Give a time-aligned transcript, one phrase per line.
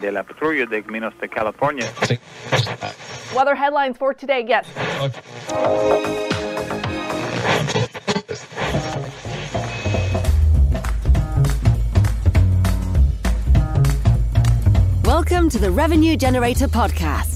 [0.00, 1.86] De la patrulla de Caminos de California.
[3.34, 4.44] Weather headlines for today.
[4.46, 4.66] Yes.
[15.04, 17.35] Welcome to the Revenue Generator Podcast,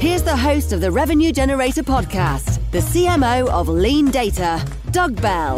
[0.00, 5.56] Here's the host of the Revenue Generator podcast, the CMO of LeanData, Doug Bell.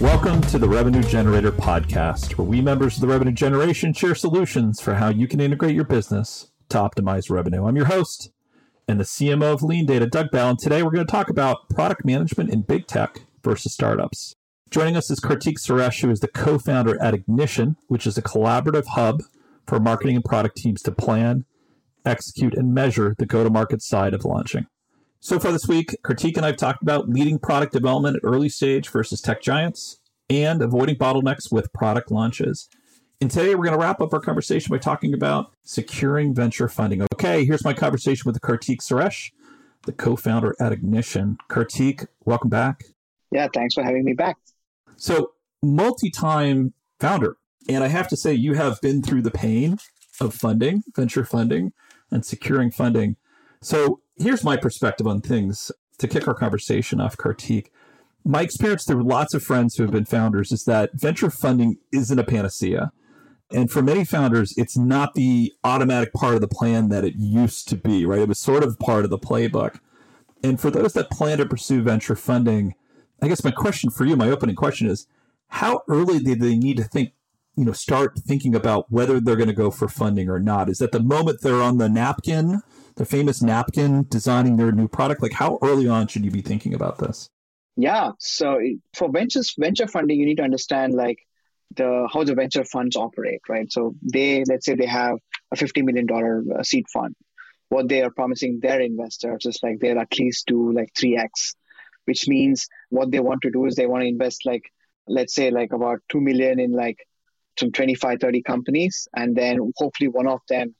[0.00, 4.80] Welcome to the Revenue Generator podcast, where we members of the Revenue Generation share solutions
[4.80, 7.66] for how you can integrate your business to optimize revenue.
[7.66, 8.30] I'm your host
[8.86, 12.04] and the CMO of LeanData, Doug Bell, and today we're going to talk about product
[12.04, 14.36] management in big tech versus startups.
[14.70, 18.22] Joining us is Karthik Suresh, who is the co founder at Ignition, which is a
[18.22, 19.24] collaborative hub
[19.66, 21.46] for marketing and product teams to plan,
[22.04, 24.66] execute, and measure the go to market side of launching.
[25.20, 28.48] So far this week, Karthik and I have talked about leading product development at early
[28.48, 32.68] stage versus tech giants and avoiding bottlenecks with product launches.
[33.20, 37.06] And today we're going to wrap up our conversation by talking about securing venture funding.
[37.14, 39.30] Okay, here's my conversation with Karthik Suresh,
[39.86, 41.38] the co founder at Ignition.
[41.48, 42.84] Karthik, welcome back.
[43.30, 44.36] Yeah, thanks for having me back.
[44.96, 45.32] So,
[45.62, 47.36] multi time founder.
[47.68, 49.78] And I have to say, you have been through the pain
[50.20, 51.72] of funding, venture funding,
[52.10, 53.16] and securing funding.
[53.60, 57.68] So, here's my perspective on things to kick our conversation off, Karthik.
[58.24, 62.18] My experience through lots of friends who have been founders is that venture funding isn't
[62.18, 62.92] a panacea.
[63.52, 67.68] And for many founders, it's not the automatic part of the plan that it used
[67.68, 68.20] to be, right?
[68.20, 69.78] It was sort of part of the playbook.
[70.42, 72.74] And for those that plan to pursue venture funding,
[73.22, 75.06] I guess my question for you, my opening question is
[75.48, 77.12] how early do they need to think,
[77.56, 80.68] you know, start thinking about whether they're going to go for funding or not?
[80.68, 82.60] Is that the moment they're on the napkin,
[82.96, 85.22] the famous napkin, designing their new product?
[85.22, 87.30] Like, how early on should you be thinking about this?
[87.76, 88.12] Yeah.
[88.18, 88.60] So
[88.94, 91.18] for ventures, venture funding, you need to understand like
[91.74, 93.70] the how the venture funds operate, right?
[93.70, 95.16] So they, let's say, they have
[95.52, 97.16] a fifty million dollar uh, seed fund.
[97.68, 101.54] What they are promising their investors is like they'll at least do like three x,
[102.04, 104.70] which means what they want to do is they want to invest like
[105.06, 106.98] let's say like about 2 million in like
[107.58, 110.74] some 25 30 companies and then hopefully one of them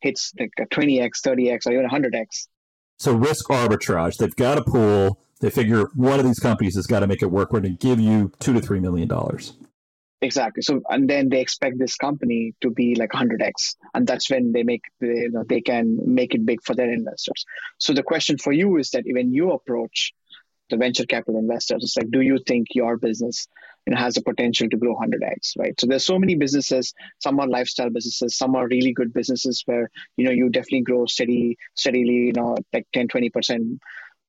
[0.00, 2.48] hits like a 20x 30x or even 100x
[2.98, 7.00] so risk arbitrage they've got a pool they figure one of these companies has got
[7.00, 9.52] to make it work we're going to give you two to three million dollars.
[10.22, 14.52] Exactly so and then they expect this company to be like 100x and that's when
[14.52, 17.44] they make you know they can make it big for their investors.
[17.78, 20.14] So the question for you is that when you approach
[20.74, 21.82] the venture capital investors.
[21.82, 23.46] It's like, do you think your business
[23.86, 25.78] you know, has the potential to grow 100x, right?
[25.78, 26.92] So there's so many businesses.
[27.20, 28.36] Some are lifestyle businesses.
[28.36, 32.56] Some are really good businesses where, you know, you definitely grow steady, steadily, you know,
[32.72, 33.78] like 10, 20%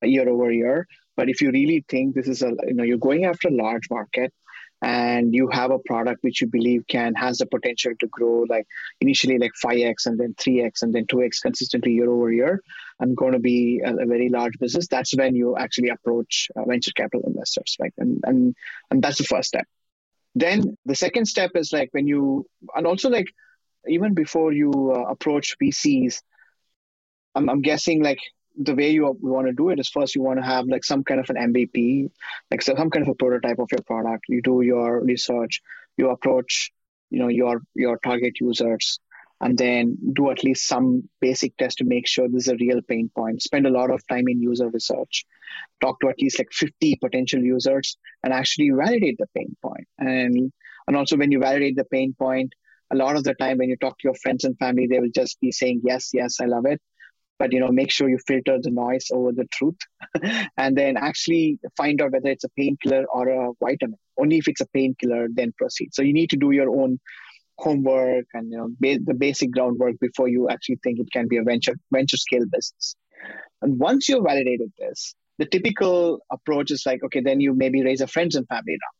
[0.02, 0.86] year over year.
[1.16, 3.88] But if you really think this is a, you know, you're going after a large
[3.90, 4.32] market,
[4.86, 8.66] and you have a product which you believe can has the potential to grow like
[9.00, 12.62] initially like 5x and then 3x and then 2x consistently year over year
[13.00, 16.64] and going to be a, a very large business that's when you actually approach uh,
[16.64, 17.92] venture capital investors right?
[17.98, 18.54] And, and
[18.92, 19.66] and that's the first step.
[20.36, 22.46] Then the second step is like when you
[22.76, 23.32] and also like
[23.88, 26.22] even before you uh, approach vcs
[27.34, 28.20] I'm, I'm guessing like
[28.56, 31.04] the way you want to do it is first you want to have like some
[31.04, 32.10] kind of an MVP,
[32.50, 34.24] like some kind of a prototype of your product.
[34.28, 35.62] You do your research,
[35.96, 36.72] you approach,
[37.10, 38.98] you know, your your target users,
[39.40, 42.80] and then do at least some basic test to make sure this is a real
[42.82, 43.42] pain point.
[43.42, 45.26] Spend a lot of time in user research,
[45.80, 49.86] talk to at least like 50 potential users, and actually validate the pain point.
[49.98, 50.52] And
[50.86, 52.54] and also when you validate the pain point,
[52.90, 55.14] a lot of the time when you talk to your friends and family, they will
[55.14, 56.80] just be saying yes, yes, I love it
[57.38, 59.76] but you know make sure you filter the noise over the truth
[60.56, 63.98] and then actually find out whether it's a painkiller or a vitamin.
[64.18, 65.94] Only if it's a painkiller then proceed.
[65.94, 66.98] So you need to do your own
[67.58, 71.36] homework and you know ba- the basic groundwork before you actually think it can be
[71.38, 72.96] a venture venture scale business.
[73.62, 78.00] And once you've validated this the typical approach is like okay then you maybe raise
[78.00, 78.96] a friends and family round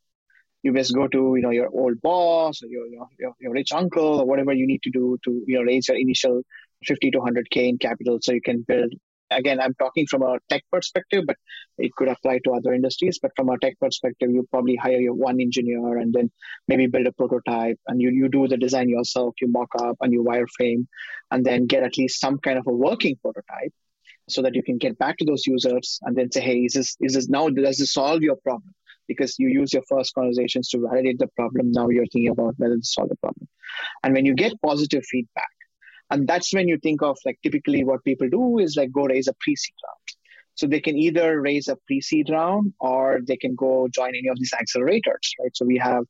[0.63, 4.19] you just go to you know your old boss or your, your your rich uncle
[4.19, 6.41] or whatever you need to do to you know raise your initial
[6.85, 8.93] 50 to 100k in capital so you can build
[9.29, 11.35] Again, I'm talking from a tech perspective, but
[11.77, 13.19] it could apply to other industries.
[13.21, 16.31] But from a tech perspective, you probably hire your one engineer and then
[16.67, 20.13] maybe build a prototype and you, you do the design yourself, you mock up and
[20.13, 20.87] you wireframe
[21.31, 23.73] and then get at least some kind of a working prototype
[24.29, 26.95] so that you can get back to those users and then say, hey, is this
[27.01, 28.73] is this now does this solve your problem?
[29.07, 31.71] Because you use your first conversations to validate the problem.
[31.71, 33.47] Now you're thinking about whether to solve the problem.
[34.03, 35.49] And when you get positive feedback,
[36.09, 39.27] and that's when you think of like typically what people do is like go raise
[39.27, 39.97] a pre-seed round.
[40.55, 44.39] So they can either raise a pre-seed round or they can go join any of
[44.39, 45.55] these accelerators, right?
[45.55, 46.03] So we have,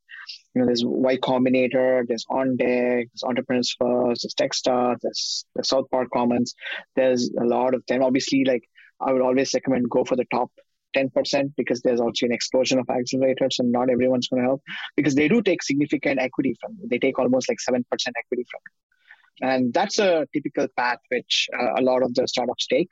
[0.55, 5.65] you know, there's Y Combinator, there's On Deck, there's Entrepreneurs First, there's Techstars, there's the
[5.65, 6.55] South Park Commons.
[6.95, 8.01] There's a lot of them.
[8.01, 8.63] Obviously, like
[9.01, 10.49] I would always recommend go for the top
[10.95, 14.63] 10% because there's also an explosion of accelerators and not everyone's going to help
[14.95, 16.87] because they do take significant equity from you.
[16.89, 18.86] They take almost like 7% equity from you.
[19.41, 22.89] And that's a typical path which uh, a lot of the startups take.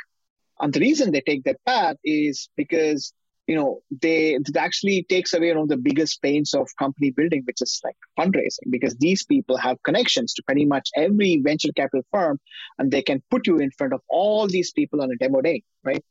[0.59, 3.13] And the reason they take that path is because
[3.47, 7.43] you know they it actually takes away one of the biggest pains of company building,
[7.45, 12.03] which is like fundraising, because these people have connections to pretty much every venture capital
[12.11, 12.39] firm,
[12.79, 15.63] and they can put you in front of all these people on a demo day,
[15.83, 16.03] right?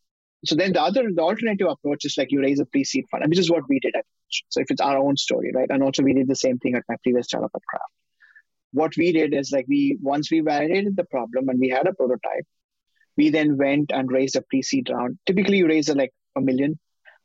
[0.45, 3.39] So then the other the alternative approach is like you raise a pre-seed fund, which
[3.39, 4.05] is what we did at
[4.51, 5.71] So if it's our own story, right?
[5.71, 7.93] And also we did the same thing at my previous startup at Craft.
[8.75, 11.95] What we did is like we once we validated the problem and we had a
[11.95, 12.47] prototype,
[13.17, 15.19] we then went and raised a pre-seed round.
[15.27, 16.79] Typically, you raise a, like a million,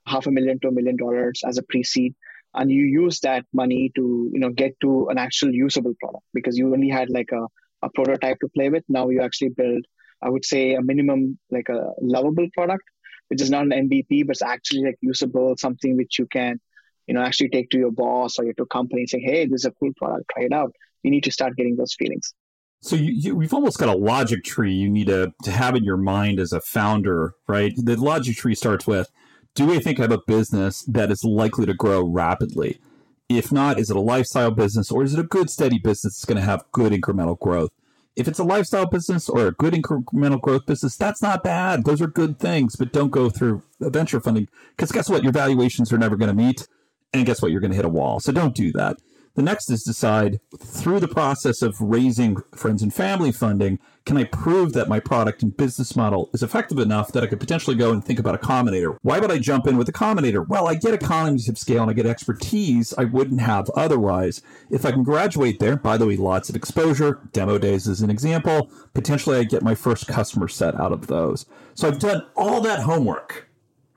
[0.05, 2.13] half a million to a million dollars as a pre-seed,
[2.53, 6.55] and you use that money to you know get to an actual usable product because
[6.55, 7.47] you only had like a,
[7.81, 8.83] a prototype to play with.
[8.87, 9.85] Now you actually build,
[10.21, 12.83] I would say, a minimum like a lovable product,
[13.29, 16.59] which is not an MVP, but it's actually like usable, something which you can
[17.07, 19.65] you know actually take to your boss or your company and say, hey, this is
[19.65, 20.71] a cool product, try it out.
[21.03, 22.33] You need to start getting those feelings.
[22.81, 25.83] So you, you, we've almost got a logic tree you need to, to have in
[25.83, 27.73] your mind as a founder, right?
[27.75, 29.09] The logic tree starts with,
[29.53, 32.79] do we think I have a business that is likely to grow rapidly?
[33.27, 36.25] If not, is it a lifestyle business or is it a good steady business that's
[36.25, 37.69] going to have good incremental growth?
[38.15, 41.85] If it's a lifestyle business or a good incremental growth business, that's not bad.
[41.85, 45.23] Those are good things, but don't go through venture funding because guess what?
[45.23, 46.67] Your valuations are never going to meet.
[47.13, 47.51] And guess what?
[47.51, 48.19] You're going to hit a wall.
[48.19, 48.97] So don't do that.
[49.35, 54.23] The next is decide through the process of raising friends and family funding, can I
[54.23, 57.91] prove that my product and business model is effective enough that I could potentially go
[57.91, 58.97] and think about a combinator?
[59.01, 60.47] Why would I jump in with a combinator?
[60.47, 64.41] Well, I get economies of scale and I get expertise I wouldn't have otherwise.
[64.69, 68.09] If I can graduate there, by the way, lots of exposure, demo days is an
[68.09, 71.45] example, potentially I get my first customer set out of those.
[71.75, 73.48] So I've done all that homework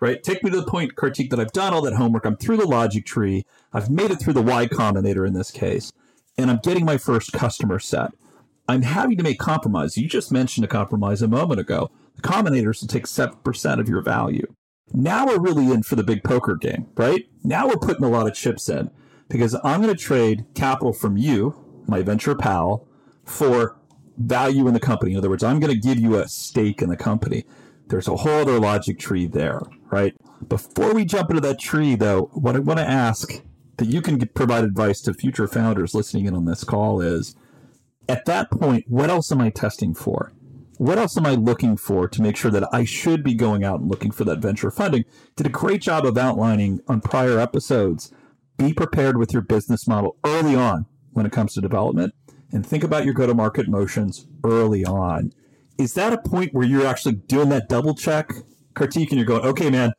[0.02, 0.20] right?
[0.20, 2.25] Take me to the point, Karthik, that I've done all that homework.
[2.25, 3.46] I'm through the logic tree.
[3.72, 5.93] I've made it through the Y Combinator in this case,
[6.37, 8.10] and I'm getting my first customer set.
[8.69, 9.96] I'm having to make compromise.
[9.96, 11.93] You just mentioned a compromise a moment ago.
[12.16, 14.52] The combinators will take 7% of your value.
[14.93, 17.28] Now we're really in for the big poker game, right?
[17.44, 18.90] Now we're putting a lot of chips in
[19.28, 21.54] because I'm going to trade capital from you,
[21.87, 22.88] my venture pal,
[23.25, 23.76] for
[24.19, 25.12] value in the company.
[25.12, 27.44] In other words, I'm going to give you a stake in the company.
[27.93, 29.61] There's a whole other logic tree there,
[29.91, 30.17] right?
[30.49, 33.43] Before we jump into that tree, though, what I want to ask
[33.77, 37.37] that you can provide advice to future founders listening in on this call is
[38.09, 40.33] at that point, what else am I testing for?
[40.79, 43.81] What else am I looking for to make sure that I should be going out
[43.81, 45.05] and looking for that venture funding?
[45.37, 48.11] Did a great job of outlining on prior episodes.
[48.56, 52.15] Be prepared with your business model early on when it comes to development
[52.50, 55.35] and think about your go to market motions early on
[55.82, 58.33] is that a point where you're actually doing that double check,
[58.75, 59.92] Karthik, and you're going, okay, man,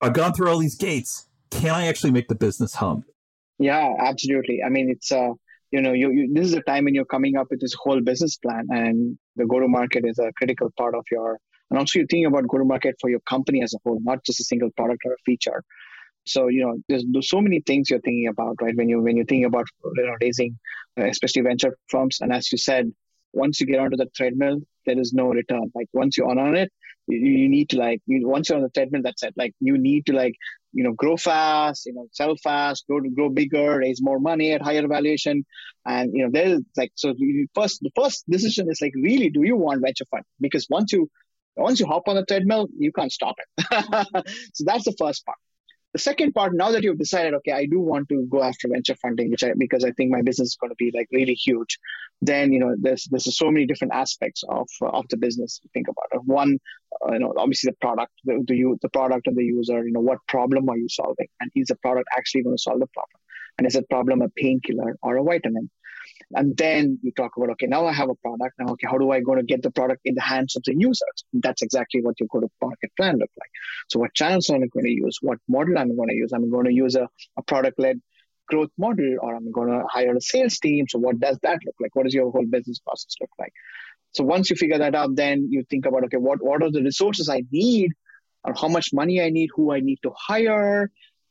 [0.00, 1.26] I've gone through all these gates.
[1.50, 3.04] Can I actually make the business hum?
[3.58, 4.62] Yeah, absolutely.
[4.64, 5.30] I mean, it's uh,
[5.70, 8.00] you know, you, you this is a time when you're coming up with this whole
[8.00, 11.38] business plan, and the go to market is a critical part of your.
[11.70, 14.24] And also, you're thinking about go to market for your company as a whole, not
[14.24, 15.62] just a single product or a feature.
[16.26, 18.76] So you know, there's, there's so many things you're thinking about, right?
[18.76, 20.58] When you when you think about you know raising,
[20.98, 22.92] uh, especially venture firms, and as you said,
[23.32, 25.70] once you get onto the treadmill, there is no return.
[25.74, 26.72] Like once you're on it,
[27.06, 29.34] you, you need to like you, once you're on the treadmill, that's it.
[29.36, 30.34] Like you need to like
[30.72, 34.62] you know grow fast, you know sell fast, grow grow bigger, raise more money at
[34.62, 35.44] higher valuation,
[35.86, 37.14] and you know there's like so
[37.54, 41.08] first the first decision is like really do you want venture fund because once you
[41.56, 43.66] once you hop on the treadmill, you can't stop it.
[44.54, 45.38] so that's the first part.
[45.92, 48.94] The second part, now that you've decided, okay, I do want to go after venture
[48.94, 51.78] funding, which I because I think my business is going to be like really huge,
[52.22, 55.88] then you know there's there's so many different aspects of of the business to think
[55.88, 56.24] about.
[56.24, 56.58] One,
[57.04, 59.84] uh, you know, obviously the product, the the, the product and the user.
[59.84, 62.78] You know, what problem are you solving, and is the product actually going to solve
[62.78, 63.20] the problem,
[63.58, 65.70] and is the problem a painkiller or a vitamin?
[66.32, 68.54] And then you talk about, okay, now I have a product.
[68.58, 70.74] Now, okay, how do I go to get the product in the hands of the
[70.76, 71.24] users?
[71.32, 73.50] That's exactly what your go-to-market plan look like.
[73.88, 75.18] So what channels am I going to use?
[75.22, 76.32] What model am I going to use?
[76.32, 78.00] I'm going to use a, a product-led
[78.46, 80.86] growth model or I'm going to hire a sales team.
[80.88, 81.94] So what does that look like?
[81.96, 83.52] What does your whole business process look like?
[84.12, 86.82] So once you figure that out, then you think about, okay, what, what are the
[86.82, 87.92] resources I need
[88.44, 90.90] or how much money I need, who I need to hire,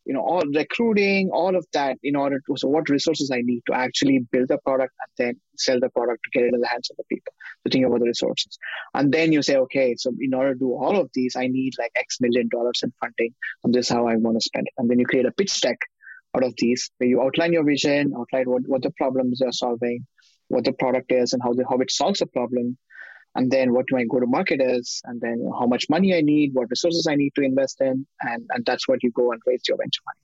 [0.09, 3.61] you know, all recruiting, all of that in order to, so what resources I need
[3.67, 6.67] to actually build a product and then sell the product to get it in the
[6.67, 7.31] hands of the people.
[7.61, 8.57] So think about the resources.
[8.95, 11.73] And then you say, okay, so in order to do all of these, I need
[11.77, 13.35] like X million dollars in funding.
[13.63, 14.73] And this is how I want to spend it.
[14.79, 15.77] And then you create a pitch deck
[16.35, 20.07] out of these where you outline your vision, outline what, what the problems you're solving,
[20.47, 22.79] what the product is and how, the, how it solves a problem
[23.39, 26.53] and then what my go to market is, and then how much money I need,
[26.53, 29.61] what resources I need to invest in, and, and that's what you go and raise
[29.67, 30.19] your venture money.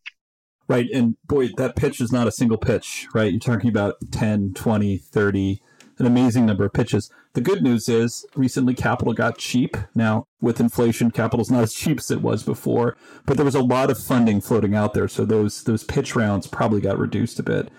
[0.67, 0.89] Right.
[0.93, 3.31] And boy, that pitch is not a single pitch, right?
[3.31, 5.61] You're talking about 10, 20, 30,
[5.97, 7.09] an amazing number of pitches.
[7.33, 9.77] The good news is recently capital got cheap.
[9.93, 13.63] Now, with inflation, capital's not as cheap as it was before, but there was a
[13.63, 15.07] lot of funding floating out there.
[15.07, 17.69] So those those pitch rounds probably got reduced a bit.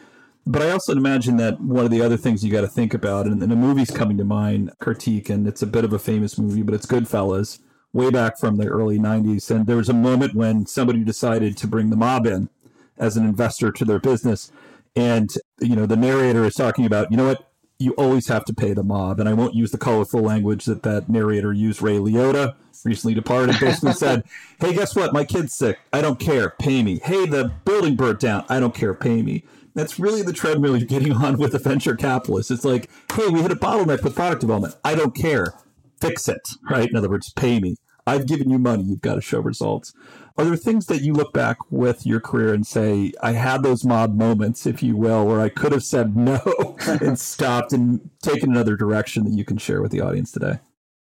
[0.46, 3.26] But I also imagine that one of the other things you got to think about,
[3.26, 6.38] and, and a movie's coming to mind, Karthik, and it's a bit of a famous
[6.38, 7.58] movie, but it's Goodfellas,
[7.92, 9.50] way back from the early 90s.
[9.50, 12.48] And there was a moment when somebody decided to bring the mob in
[12.96, 14.52] as an investor to their business.
[14.94, 17.50] And, you know, the narrator is talking about, you know what?
[17.78, 19.18] You always have to pay the mob.
[19.18, 21.82] And I won't use the colorful language that that narrator used.
[21.82, 24.22] Ray Liotta recently departed basically said,
[24.60, 25.12] Hey, guess what?
[25.12, 25.80] My kid's sick.
[25.92, 26.50] I don't care.
[26.50, 27.00] Pay me.
[27.02, 28.46] Hey, the building burnt down.
[28.48, 28.94] I don't care.
[28.94, 29.44] Pay me
[29.76, 32.50] that's really the treadmill you're getting on with a venture capitalist.
[32.50, 34.74] It's like, hey, we hit a bottleneck with product development.
[34.82, 35.54] I don't care.
[36.00, 36.88] Fix it, right?
[36.88, 37.76] In other words, pay me.
[38.06, 38.84] I've given you money.
[38.84, 39.92] You've got to show results.
[40.38, 43.84] Are there things that you look back with your career and say, I had those
[43.84, 48.50] mob moments, if you will, where I could have said no and stopped and taken
[48.50, 50.58] another direction that you can share with the audience today?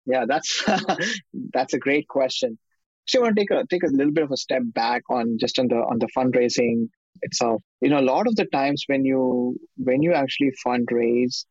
[0.07, 0.65] Yeah, that's
[1.53, 2.59] that's a great question.
[3.05, 5.39] Actually, I want to take a take a little bit of a step back on
[5.39, 6.89] just on the on the fundraising
[7.23, 7.63] itself.
[7.81, 11.45] You know, a lot of the times when you when you actually fundraise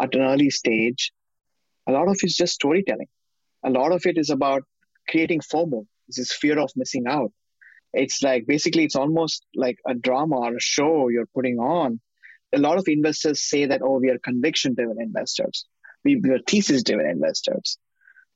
[0.00, 1.12] at an early stage,
[1.86, 3.08] a lot of it's just storytelling.
[3.64, 4.62] A lot of it is about
[5.08, 7.32] creating FOMO, this fear of missing out.
[7.92, 12.00] It's like basically it's almost like a drama or a show you're putting on.
[12.54, 15.66] A lot of investors say that, oh, we are conviction driven investors.
[16.04, 17.78] We, we are thesis driven investors.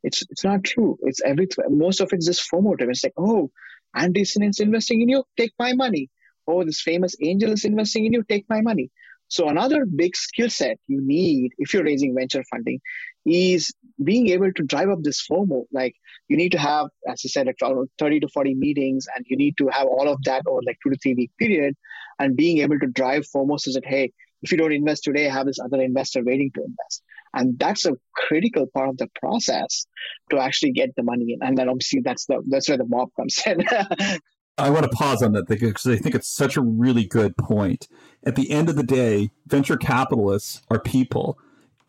[0.03, 0.99] It's it's not true.
[1.03, 2.93] It's every most of it's just FOMO driven.
[2.93, 3.51] It's like, oh,
[3.97, 6.11] Andreessen is investing in you, take my money
[6.47, 8.91] oh, this famous angel is investing in you, take my money.
[9.29, 12.81] So another big skill set you need if you're raising venture funding
[13.25, 13.73] is
[14.03, 15.65] being able to drive up this FOMO.
[15.73, 15.97] Like
[16.29, 17.59] you need to have, as I said, like
[17.99, 20.91] 30 to 40 meetings, and you need to have all of that over like two
[20.91, 21.75] to three week period,
[22.19, 24.13] and being able to drive FOMO so that hey,
[24.43, 27.03] if you don't invest today, I have this other investor waiting to invest.
[27.35, 29.87] And that's a critical part of the process
[30.31, 31.47] to actually get the money in.
[31.47, 33.65] And then obviously that's the that's where the mob comes in.
[34.59, 37.89] I want to pause on that because I think it's such a really good point.
[38.25, 41.39] At the end of the day, venture capitalists are people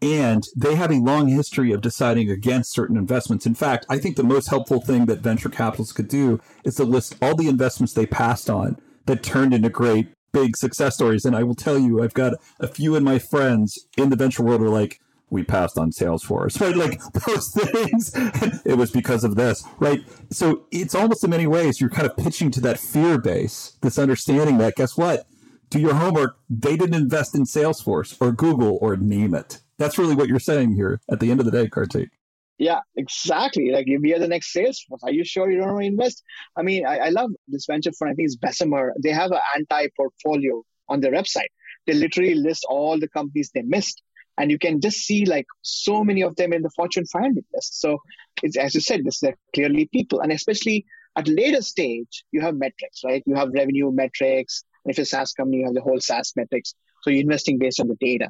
[0.02, 3.46] and they have a long history of deciding against certain investments.
[3.46, 6.84] In fact, I think the most helpful thing that venture capitalists could do is to
[6.84, 11.26] list all the investments they passed on that turned into great big success stories.
[11.26, 14.44] And I will tell you, I've got a few of my friends in the venture
[14.44, 16.76] world who are like, we passed on Salesforce, right?
[16.76, 18.12] Like those things,
[18.66, 20.04] it was because of this, right?
[20.30, 23.98] So it's almost in many ways, you're kind of pitching to that fear base, this
[23.98, 25.28] understanding that guess what?
[25.70, 26.38] Do your homework.
[26.50, 29.60] They didn't invest in Salesforce or Google or name it.
[29.78, 32.10] That's really what you're saying here at the end of the day, Karthik.
[32.58, 33.72] Yeah, exactly.
[33.72, 35.04] Like we are the next Salesforce.
[35.04, 36.24] Are you sure you don't want to invest?
[36.56, 38.12] I mean, I, I love this venture fund.
[38.12, 38.94] I think it's Bessemer.
[39.04, 41.50] They have an anti-portfolio on their website.
[41.86, 44.02] They literally list all the companies they missed
[44.38, 47.82] and you can just see like so many of them in the Fortune 500 list.
[47.82, 48.00] So
[48.44, 50.86] it's as you said, this is clearly people, and especially
[51.18, 53.24] at later stage, you have metrics, right?
[53.26, 54.64] You have revenue metrics.
[54.86, 56.76] And if it's a SaaS company, you have the whole SaaS metrics.
[57.02, 58.30] So you're investing based on the data.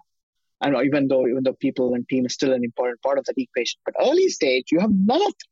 [0.61, 3.37] And even though even though people and team is still an important part of that
[3.37, 5.51] equation, but early stage, you have none of them.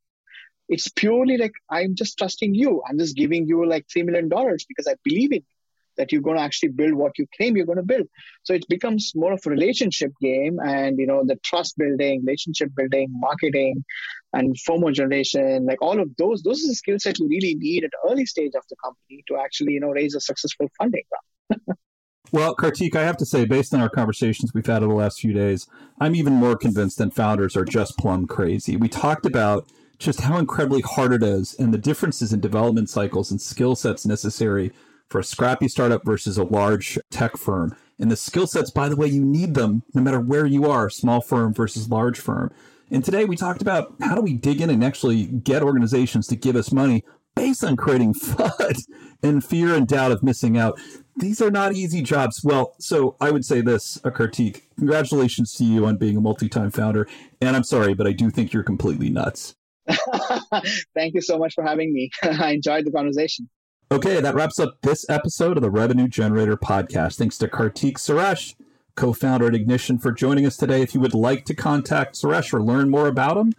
[0.68, 2.82] It's purely like I'm just trusting you.
[2.88, 5.55] I'm just giving you like three million dollars because I believe in you
[5.96, 8.06] that you're going to actually build what you claim you're going to build.
[8.42, 12.70] So it becomes more of a relationship game and, you know, the trust building, relationship
[12.76, 13.84] building, marketing
[14.32, 17.84] and FOMO generation, like all of those, those are the skill set you really need
[17.84, 21.62] at early stage of the company to actually, you know, raise a successful funding round.
[22.32, 25.20] well, Karthik, I have to say, based on our conversations we've had over the last
[25.20, 25.66] few days,
[26.00, 28.76] I'm even more convinced that founders are just plumb crazy.
[28.76, 33.30] We talked about just how incredibly hard it is and the differences in development cycles
[33.30, 34.72] and skill sets necessary
[35.08, 38.96] for a scrappy startup versus a large tech firm, And the skill sets, by the
[38.96, 42.52] way, you need them no matter where you are, small firm versus large firm.
[42.90, 46.36] And today we talked about how do we dig in and actually get organizations to
[46.36, 48.76] give us money based on creating FUD
[49.22, 50.78] and fear and doubt of missing out.
[51.16, 52.42] These are not easy jobs.
[52.44, 54.62] Well, so I would say this, a Karthik.
[54.76, 57.08] congratulations to you on being a multi-time founder.
[57.40, 59.54] And I'm sorry, but I do think you're completely nuts.
[60.94, 62.10] Thank you so much for having me.
[62.22, 63.48] I enjoyed the conversation.
[63.88, 67.18] Okay, that wraps up this episode of the Revenue Generator podcast.
[67.18, 68.56] Thanks to Karthik Suresh,
[68.96, 70.82] co founder at Ignition, for joining us today.
[70.82, 73.52] If you would like to contact Suresh or learn more about him,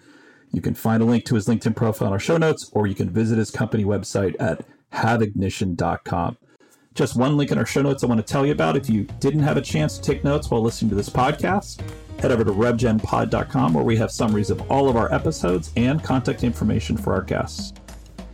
[0.51, 2.93] you can find a link to his LinkedIn profile in our show notes, or you
[2.93, 6.37] can visit his company website at haveignition.com.
[6.93, 8.75] Just one link in our show notes I want to tell you about.
[8.75, 11.81] If you didn't have a chance to take notes while listening to this podcast,
[12.19, 16.43] head over to revgenpod.com where we have summaries of all of our episodes and contact
[16.43, 17.71] information for our guests.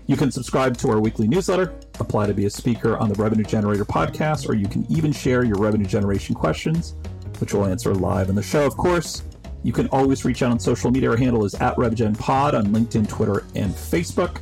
[0.07, 3.43] You can subscribe to our weekly newsletter, apply to be a speaker on the Revenue
[3.43, 6.95] Generator podcast, or you can even share your revenue generation questions,
[7.39, 9.23] which we'll answer live in the show, of course.
[9.63, 11.11] You can always reach out on social media.
[11.11, 14.41] Our handle is at RevGenPod on LinkedIn, Twitter, and Facebook.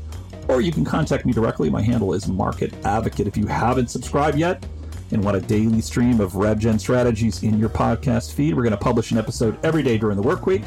[0.50, 1.70] Or you can contact me directly.
[1.70, 3.28] My handle is Market Advocate.
[3.28, 4.66] If you haven't subscribed yet
[5.12, 8.78] and want a daily stream of RevGen strategies in your podcast feed, we're going to
[8.78, 10.64] publish an episode every day during the work week.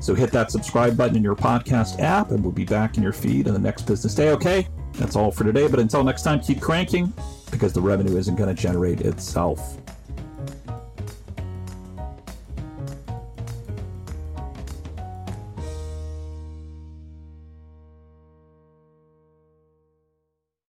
[0.00, 3.14] So hit that subscribe button in your podcast app, and we'll be back in your
[3.14, 4.30] feed in the next business day.
[4.30, 5.68] Okay, that's all for today.
[5.68, 7.12] But until next time, keep cranking
[7.50, 9.78] because the revenue isn't going to generate itself.